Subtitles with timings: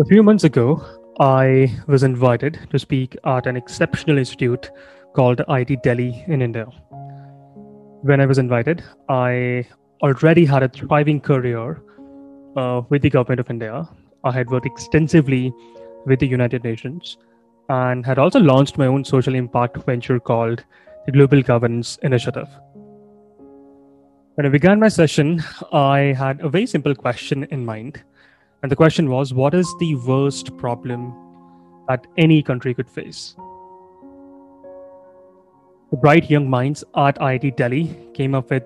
[0.00, 0.80] A few months ago,
[1.18, 4.70] I was invited to speak at an exceptional institute
[5.16, 6.66] called IIT Delhi in India.
[8.02, 9.66] When I was invited, I
[10.00, 11.82] already had a thriving career
[12.56, 13.88] uh, with the government of India.
[14.22, 15.52] I had worked extensively
[16.06, 17.18] with the United Nations
[17.68, 20.62] and had also launched my own social impact venture called
[21.06, 22.46] the Global Governance Initiative.
[24.36, 25.42] When I began my session,
[25.72, 28.04] I had a very simple question in mind.
[28.62, 31.14] And the question was what is the worst problem
[31.86, 33.36] that any country could face?
[35.90, 38.64] The bright young minds at IIT Delhi came up with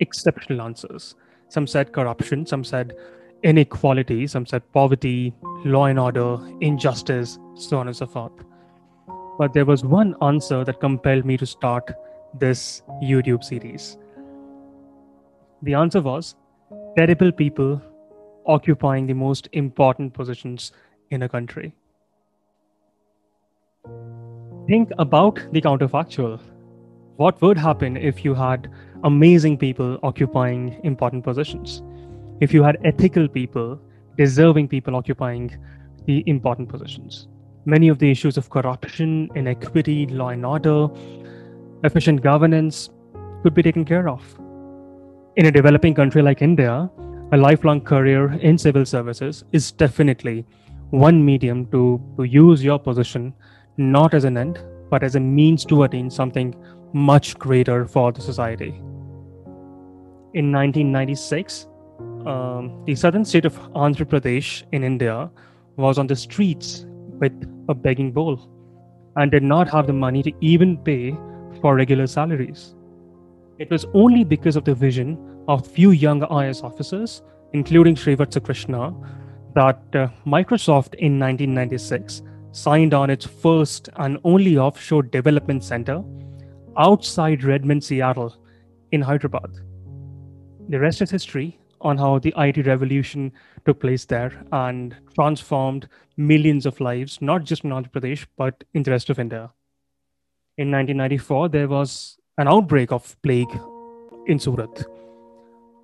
[0.00, 1.14] exceptional answers.
[1.48, 2.94] Some said corruption, some said
[3.42, 8.32] inequality, some said poverty, law and order, injustice, so on and so forth.
[9.38, 11.90] But there was one answer that compelled me to start
[12.34, 13.98] this YouTube series.
[15.62, 16.34] The answer was
[16.96, 17.82] terrible people
[18.48, 20.72] occupying the most important positions
[21.10, 21.72] in a country.
[24.66, 26.40] Think about the counterfactual.
[27.16, 28.70] What would happen if you had
[29.04, 31.82] amazing people occupying important positions?
[32.40, 33.80] If you had ethical people,
[34.16, 35.56] deserving people occupying
[36.06, 37.28] the important positions?
[37.64, 40.88] Many of the issues of corruption, inequity, law and order,
[41.84, 42.90] efficient governance
[43.42, 44.22] could be taken care of.
[45.36, 46.90] In a developing country like India,
[47.30, 50.46] a lifelong career in civil services is definitely
[50.90, 53.34] one medium to, to use your position
[53.76, 56.54] not as an end, but as a means to attain something
[56.94, 58.70] much greater for the society.
[60.32, 61.66] In 1996,
[62.26, 65.30] um, the southern state of Andhra Pradesh in India
[65.76, 66.86] was on the streets
[67.20, 67.32] with
[67.68, 68.48] a begging bowl
[69.16, 71.14] and did not have the money to even pay
[71.60, 72.74] for regular salaries.
[73.58, 77.22] It was only because of the vision of few young IAS officers,
[77.52, 78.94] including Srivatsa Krishna,
[79.54, 82.22] that uh, Microsoft in 1996
[82.52, 86.04] signed on its first and only offshore development center
[86.76, 88.36] outside Redmond, Seattle,
[88.92, 89.50] in Hyderabad.
[90.68, 93.32] The rest is history on how the IT revolution
[93.66, 98.84] took place there and transformed millions of lives, not just in Andhra Pradesh, but in
[98.84, 99.50] the rest of India.
[100.56, 103.60] In 1994, there was an outbreak of plague
[104.26, 104.84] in Surat.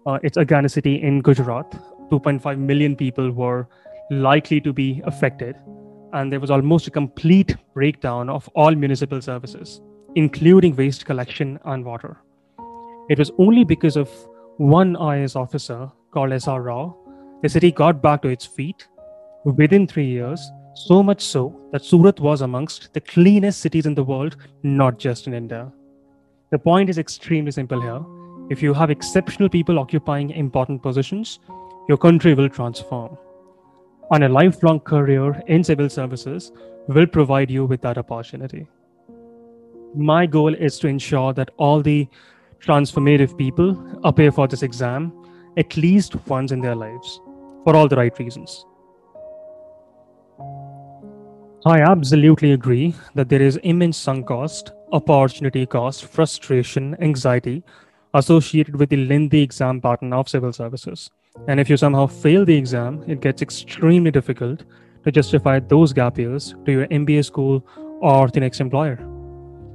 [0.07, 1.71] Uh, it's a city in Gujarat.
[2.11, 3.67] 2.5 million people were
[4.11, 5.57] likely to be affected,
[6.13, 9.81] and there was almost a complete breakdown of all municipal services,
[10.15, 12.19] including waste collection and water.
[13.09, 14.09] It was only because of
[14.59, 16.63] one IAS officer called S.R.
[16.63, 16.97] Rao,
[17.43, 18.87] the city got back to its feet
[19.45, 20.41] within three years,
[20.75, 25.27] so much so that Surat was amongst the cleanest cities in the world, not just
[25.27, 25.73] in India.
[26.51, 28.01] The point is extremely simple here.
[28.51, 31.41] If you have exceptional people occupying important positions,
[31.89, 33.17] your country will transform.
[34.11, 36.53] And a lifelong career in civil services
[36.89, 38.67] will provide you with that opportunity.
[39.95, 42.07] My goal is to ensure that all the
[42.61, 45.13] transformative people appear for this exam
[45.57, 47.21] at least once in their lives
[47.65, 48.67] for all the right reasons.
[51.67, 57.63] I absolutely agree that there is immense sunk cost, opportunity cost, frustration, anxiety
[58.15, 61.11] associated with the lengthy exam pattern of civil services.
[61.49, 64.65] And if you somehow fail the exam, it gets extremely difficult
[65.05, 67.67] to justify those gap years to your MBA school
[68.01, 68.97] or the next employer.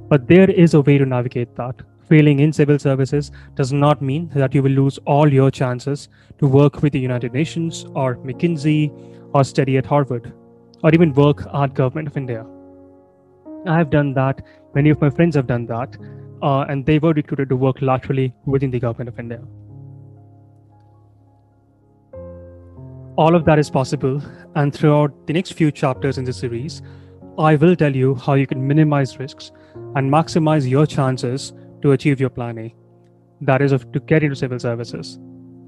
[0.08, 4.30] But there is a way to navigate that failing in civil services does not mean
[4.34, 6.08] that you will lose all your chances
[6.40, 8.90] to work with the United Nations or McKinsey
[9.34, 10.34] or study at Harvard
[10.82, 12.46] or even work at Government of India.
[13.66, 14.42] I have done that.
[14.74, 15.98] Many of my friends have done that.
[16.42, 19.42] Uh, and they were recruited to work laterally within the Government of India.
[23.18, 24.22] All of that is possible.
[24.56, 26.82] And throughout the next few chapters in this series,
[27.38, 29.52] I will tell you how you can minimize risks
[29.96, 32.76] and maximize your chances to achieve your plan A,
[33.42, 35.20] that is, to get into civil services.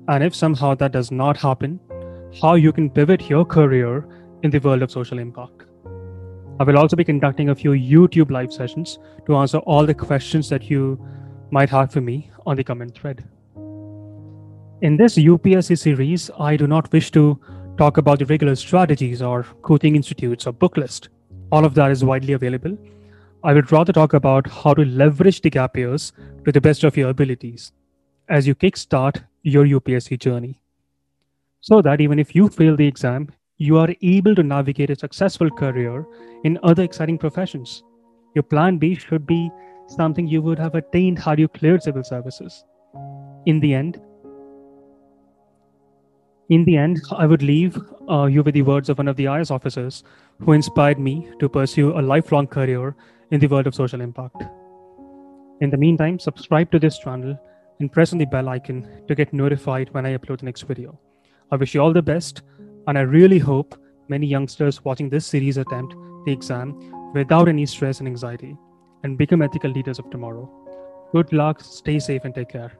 [0.08, 1.80] And if somehow that does not happen,
[2.42, 4.08] how you can pivot your career
[4.44, 5.64] in the world of social impact.
[6.62, 10.48] I will also be conducting a few YouTube live sessions to answer all the questions
[10.50, 11.04] that you
[11.50, 13.24] might have for me on the comment thread.
[14.82, 17.40] In this UPSC series, I do not wish to
[17.80, 21.10] talk about the regular strategies or coaching institutes or book list.
[21.52, 22.78] All of that is widely available
[23.44, 26.14] I would rather talk about how to leverage the gap years
[26.46, 27.72] to the best of your abilities
[28.30, 30.62] as you kickstart your UPSC journey.
[31.62, 33.30] So that even if you fail the exam,
[33.62, 36.04] you are able to navigate a successful career
[36.44, 37.84] in other exciting professions.
[38.34, 39.52] Your plan B should be
[39.88, 42.64] something you would have attained had you cleared civil services.
[43.46, 44.02] In the end,
[46.54, 47.78] In the end, I would leave
[48.10, 50.04] uh, you with the words of one of the IAS officers
[50.42, 52.94] who inspired me to pursue a lifelong career
[53.32, 54.44] in the world of social impact.
[55.62, 57.40] In the meantime, subscribe to this channel
[57.80, 61.00] and press on the bell icon to get notified when I upload the next video.
[61.52, 62.42] I wish you all the best,
[62.88, 63.76] and I really hope
[64.10, 65.96] many youngsters watching this series attempt
[66.26, 68.58] the exam without any stress and anxiety
[69.04, 70.50] and become ethical leaders of tomorrow.
[71.12, 72.72] Good luck, stay safe, and take care.